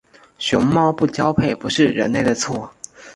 [0.39, 2.73] 熊猫不交配不是人类的错。